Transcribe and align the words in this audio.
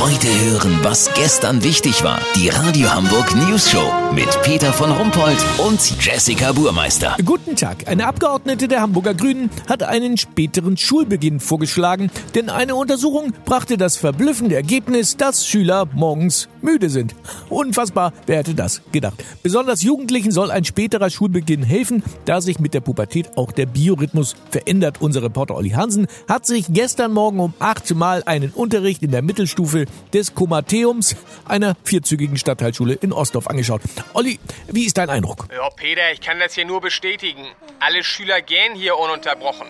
Heute 0.00 0.28
hören, 0.28 0.78
was 0.82 1.12
gestern 1.12 1.62
wichtig 1.62 2.02
war. 2.02 2.20
Die 2.34 2.48
Radio 2.48 2.90
Hamburg 2.90 3.36
News 3.36 3.70
Show 3.70 3.92
mit 4.14 4.28
Peter 4.40 4.72
von 4.72 4.90
Rumpold 4.90 5.36
und 5.58 6.02
Jessica 6.02 6.52
Burmeister. 6.52 7.18
Guten 7.22 7.54
Tag. 7.54 7.86
Eine 7.86 8.06
Abgeordnete 8.06 8.66
der 8.66 8.80
Hamburger 8.80 9.12
Grünen 9.12 9.50
hat 9.68 9.82
einen 9.82 10.16
späteren 10.16 10.78
Schulbeginn 10.78 11.38
vorgeschlagen, 11.38 12.10
denn 12.34 12.48
eine 12.48 12.76
Untersuchung 12.76 13.34
brachte 13.44 13.76
das 13.76 13.98
verblüffende 13.98 14.54
Ergebnis, 14.54 15.18
dass 15.18 15.46
Schüler 15.46 15.86
morgens 15.92 16.48
müde 16.62 16.88
sind. 16.88 17.14
Unfassbar, 17.50 18.14
wer 18.24 18.38
hätte 18.38 18.54
das 18.54 18.80
gedacht. 18.92 19.22
Besonders 19.42 19.82
Jugendlichen 19.82 20.32
soll 20.32 20.50
ein 20.50 20.64
späterer 20.64 21.10
Schulbeginn 21.10 21.62
helfen, 21.62 22.02
da 22.24 22.40
sich 22.40 22.58
mit 22.58 22.72
der 22.72 22.80
Pubertät 22.80 23.36
auch 23.36 23.52
der 23.52 23.66
Biorhythmus 23.66 24.34
verändert. 24.48 25.02
Unser 25.02 25.22
Reporter 25.22 25.56
Olli 25.56 25.70
Hansen 25.70 26.06
hat 26.26 26.46
sich 26.46 26.66
gestern 26.70 27.12
Morgen 27.12 27.38
um 27.38 27.52
acht 27.58 27.94
Mal 27.94 28.22
einen 28.24 28.50
Unterricht 28.50 29.02
in 29.02 29.10
der 29.10 29.20
Mittelstufe 29.20 29.86
des 30.12 30.34
Komateums, 30.34 31.16
einer 31.44 31.76
vierzügigen 31.84 32.36
Stadtteilschule 32.36 32.94
in 32.94 33.12
Ostdorf, 33.12 33.46
angeschaut. 33.46 33.82
Olli, 34.14 34.38
wie 34.68 34.86
ist 34.86 34.98
dein 34.98 35.10
Eindruck? 35.10 35.46
Ja, 35.52 35.68
Peter, 35.70 36.12
ich 36.12 36.20
kann 36.20 36.38
das 36.38 36.54
hier 36.54 36.64
nur 36.64 36.80
bestätigen. 36.80 37.46
Alle 37.78 38.02
Schüler 38.04 38.42
gehen 38.42 38.74
hier 38.74 38.98
ununterbrochen. 38.98 39.66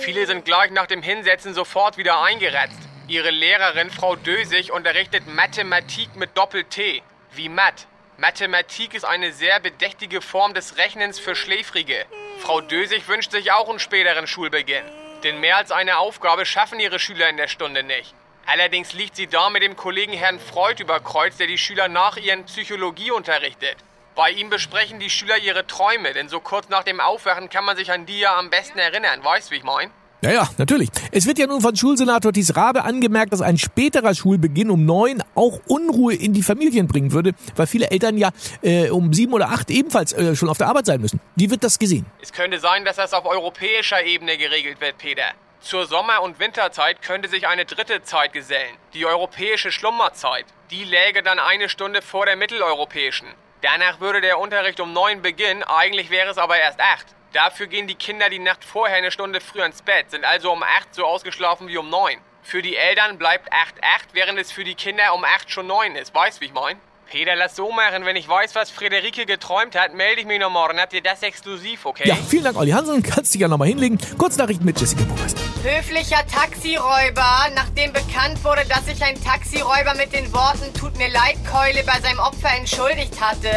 Viele 0.00 0.26
sind 0.26 0.44
gleich 0.44 0.70
nach 0.70 0.86
dem 0.86 1.02
Hinsetzen 1.02 1.52
sofort 1.54 1.98
wieder 1.98 2.22
eingeretzt. 2.22 2.78
Ihre 3.06 3.30
Lehrerin, 3.30 3.90
Frau 3.90 4.16
Dösig, 4.16 4.72
unterrichtet 4.72 5.24
Mathematik 5.26 6.16
mit 6.16 6.36
Doppel-T. 6.36 7.02
Wie 7.34 7.48
Matt. 7.48 7.86
Mathematik 8.16 8.94
ist 8.94 9.04
eine 9.04 9.32
sehr 9.32 9.60
bedächtige 9.60 10.20
Form 10.20 10.54
des 10.54 10.76
Rechnens 10.76 11.18
für 11.18 11.34
Schläfrige. 11.34 12.06
Frau 12.38 12.60
Dösig 12.60 13.08
wünscht 13.08 13.32
sich 13.32 13.50
auch 13.52 13.68
einen 13.68 13.78
späteren 13.78 14.26
Schulbeginn. 14.26 14.84
Denn 15.24 15.40
mehr 15.40 15.56
als 15.56 15.70
eine 15.70 15.98
Aufgabe 15.98 16.46
schaffen 16.46 16.80
ihre 16.80 16.98
Schüler 16.98 17.28
in 17.28 17.36
der 17.36 17.48
Stunde 17.48 17.82
nicht. 17.82 18.14
Allerdings 18.46 18.92
liegt 18.92 19.16
sie 19.16 19.26
da 19.26 19.50
mit 19.50 19.62
dem 19.62 19.76
Kollegen 19.76 20.12
Herrn 20.12 20.40
Freud 20.40 20.82
über 20.82 21.00
Kreuz, 21.00 21.36
der 21.36 21.46
die 21.46 21.58
Schüler 21.58 21.88
nach 21.88 22.16
ihren 22.16 22.44
Psychologie 22.44 23.10
unterrichtet. 23.10 23.76
Bei 24.16 24.30
ihm 24.30 24.50
besprechen 24.50 24.98
die 24.98 25.08
Schüler 25.08 25.38
ihre 25.38 25.66
Träume, 25.66 26.12
denn 26.12 26.28
so 26.28 26.40
kurz 26.40 26.68
nach 26.68 26.82
dem 26.82 27.00
Aufwachen 27.00 27.48
kann 27.48 27.64
man 27.64 27.76
sich 27.76 27.92
an 27.92 28.06
die 28.06 28.18
ja 28.18 28.38
am 28.38 28.50
besten 28.50 28.78
erinnern. 28.78 29.22
Weißt, 29.22 29.50
wie 29.50 29.56
ich 29.56 29.62
mein? 29.62 29.90
Ja, 30.22 30.32
ja, 30.32 30.50
natürlich. 30.58 30.90
Es 31.12 31.24
wird 31.26 31.38
ja 31.38 31.46
nun 31.46 31.62
von 31.62 31.74
Schulsenator 31.74 32.30
Thies 32.30 32.54
Rabe 32.54 32.84
angemerkt, 32.84 33.32
dass 33.32 33.40
ein 33.40 33.56
späterer 33.56 34.14
Schulbeginn 34.14 34.70
um 34.70 34.84
neun 34.84 35.22
auch 35.34 35.60
Unruhe 35.66 36.14
in 36.14 36.34
die 36.34 36.42
Familien 36.42 36.86
bringen 36.88 37.12
würde, 37.12 37.32
weil 37.56 37.66
viele 37.66 37.90
Eltern 37.90 38.18
ja 38.18 38.30
äh, 38.60 38.90
um 38.90 39.14
sieben 39.14 39.32
oder 39.32 39.48
acht 39.48 39.70
ebenfalls 39.70 40.12
äh, 40.12 40.36
schon 40.36 40.50
auf 40.50 40.58
der 40.58 40.66
Arbeit 40.66 40.84
sein 40.84 41.00
müssen. 41.00 41.20
Wie 41.36 41.50
wird 41.50 41.64
das 41.64 41.78
gesehen? 41.78 42.04
Es 42.20 42.32
könnte 42.32 42.58
sein, 42.58 42.84
dass 42.84 42.96
das 42.96 43.14
auf 43.14 43.24
europäischer 43.24 44.04
Ebene 44.04 44.36
geregelt 44.36 44.78
wird, 44.82 44.98
Peter. 44.98 45.32
Zur 45.60 45.86
Sommer- 45.86 46.22
und 46.22 46.38
Winterzeit 46.38 47.02
könnte 47.02 47.28
sich 47.28 47.46
eine 47.46 47.66
dritte 47.66 48.02
Zeit 48.02 48.32
gesellen, 48.32 48.74
die 48.94 49.04
europäische 49.04 49.70
Schlummerzeit. 49.70 50.46
Die 50.70 50.84
läge 50.84 51.22
dann 51.22 51.38
eine 51.38 51.68
Stunde 51.68 52.00
vor 52.00 52.24
der 52.24 52.36
mitteleuropäischen. 52.36 53.28
Danach 53.60 54.00
würde 54.00 54.22
der 54.22 54.38
Unterricht 54.38 54.80
um 54.80 54.94
neun 54.94 55.20
beginnen, 55.20 55.62
eigentlich 55.62 56.10
wäre 56.10 56.30
es 56.30 56.38
aber 56.38 56.58
erst 56.58 56.80
acht. 56.80 57.06
Dafür 57.34 57.66
gehen 57.66 57.86
die 57.86 57.94
Kinder 57.94 58.30
die 58.30 58.38
Nacht 58.38 58.64
vorher 58.64 58.96
eine 58.96 59.10
Stunde 59.10 59.40
früher 59.40 59.66
ins 59.66 59.82
Bett, 59.82 60.10
sind 60.10 60.24
also 60.24 60.50
um 60.50 60.62
acht 60.62 60.94
so 60.94 61.04
ausgeschlafen 61.04 61.68
wie 61.68 61.76
um 61.76 61.90
neun. 61.90 62.16
Für 62.42 62.62
die 62.62 62.76
Eltern 62.76 63.18
bleibt 63.18 63.52
acht 63.52 63.74
acht, 63.82 64.08
während 64.14 64.38
es 64.38 64.50
für 64.50 64.64
die 64.64 64.74
Kinder 64.74 65.12
um 65.14 65.24
acht 65.24 65.50
schon 65.50 65.66
neun 65.66 65.94
ist. 65.94 66.14
Weißt 66.14 66.40
wie 66.40 66.46
ich 66.46 66.54
mein? 66.54 66.80
Peter, 67.10 67.36
lass 67.36 67.54
so 67.56 67.70
machen. 67.70 68.06
Wenn 68.06 68.16
ich 68.16 68.28
weiß, 68.28 68.54
was 68.54 68.70
Friederike 68.70 69.26
geträumt 69.26 69.76
hat, 69.76 69.94
melde 69.94 70.20
ich 70.22 70.26
mich 70.26 70.38
noch 70.40 70.50
morgen. 70.50 70.80
Habt 70.80 70.92
ihr 70.92 71.02
das 71.02 71.22
exklusiv, 71.22 71.84
okay? 71.84 72.08
Ja, 72.08 72.14
vielen 72.14 72.44
Dank, 72.44 72.56
Olli 72.56 72.70
Hansen. 72.70 73.02
Kannst 73.02 73.34
dich 73.34 73.40
ja 73.40 73.48
nochmal 73.48 73.68
hinlegen. 73.68 73.98
Kurznachrichten 74.16 74.64
mit 74.64 74.80
Jessica 74.80 75.02
Buchmeister. 75.02 75.42
Höflicher 75.62 76.26
Taxiräuber. 76.26 77.50
Nachdem 77.54 77.92
bekannt 77.92 78.42
wurde, 78.44 78.64
dass 78.66 78.86
sich 78.86 79.02
ein 79.02 79.22
Taxiräuber 79.22 79.94
mit 79.94 80.14
den 80.14 80.32
Worten 80.32 80.72
Tut 80.72 80.96
mir 80.96 81.10
leid, 81.10 81.36
Keule 81.50 81.84
bei 81.84 82.00
seinem 82.00 82.18
Opfer 82.18 82.56
entschuldigt 82.56 83.20
hatte, 83.20 83.50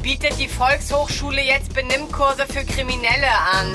bietet 0.00 0.38
die 0.38 0.46
Volkshochschule 0.46 1.42
jetzt 1.42 1.74
Benimmkurse 1.74 2.46
für 2.46 2.64
Kriminelle 2.64 3.30
an. 3.52 3.74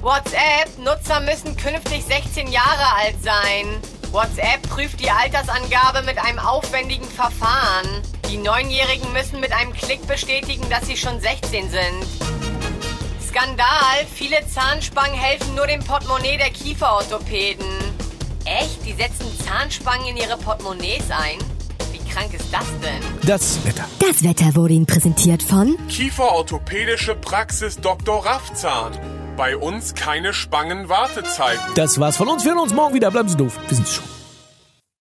WhatsApp, 0.00 0.78
Nutzer 0.78 1.20
müssen 1.20 1.56
künftig 1.58 2.04
16 2.04 2.48
Jahre 2.48 2.96
alt 2.96 3.22
sein. 3.22 3.80
WhatsApp 4.10 4.62
prüft 4.70 4.98
die 5.00 5.10
Altersangabe 5.10 6.02
mit 6.02 6.18
einem 6.18 6.38
aufwendigen 6.38 7.08
Verfahren. 7.08 8.02
Die 8.30 8.38
Neunjährigen 8.38 9.12
müssen 9.12 9.40
mit 9.40 9.52
einem 9.52 9.74
Klick 9.74 10.06
bestätigen, 10.06 10.68
dass 10.70 10.86
sie 10.86 10.96
schon 10.96 11.20
16 11.20 11.70
sind. 11.70 12.51
Skandal. 13.32 14.06
Viele 14.14 14.46
Zahnspangen 14.46 15.14
helfen 15.14 15.54
nur 15.54 15.66
dem 15.66 15.80
Portemonnaie 15.80 16.36
der 16.36 16.50
Kieferorthopäden. 16.50 17.64
Echt? 18.44 18.84
Die 18.84 18.92
setzen 18.92 19.26
Zahnspangen 19.46 20.08
in 20.08 20.16
ihre 20.18 20.36
Portemonnaies 20.36 21.10
ein? 21.10 21.38
Wie 21.92 22.10
krank 22.10 22.34
ist 22.34 22.52
das 22.52 22.66
denn? 22.82 23.00
Das 23.26 23.64
Wetter. 23.64 23.84
Das 24.00 24.22
Wetter 24.22 24.54
wurde 24.54 24.74
Ihnen 24.74 24.84
präsentiert 24.84 25.42
von 25.42 25.78
Kieferorthopädische 25.88 27.14
Praxis 27.14 27.76
Dr. 27.76 28.26
Raffzahn. 28.26 28.98
Bei 29.38 29.56
uns 29.56 29.94
keine 29.94 30.34
Spangenwartezeiten. 30.34 31.74
Das 31.74 31.98
war's 31.98 32.18
von 32.18 32.28
uns. 32.28 32.44
Wir 32.44 32.50
hören 32.50 32.60
uns 32.60 32.74
morgen 32.74 32.94
wieder. 32.94 33.10
Bleiben 33.10 33.30
Sie 33.30 33.36
doof. 33.36 33.58
Wir 33.66 33.76
sind's 33.76 33.94
schon. 33.94 34.04